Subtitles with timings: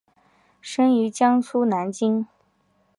[0.63, 2.25] 生于江苏南京。